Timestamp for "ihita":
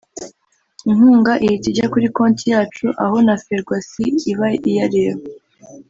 1.45-1.65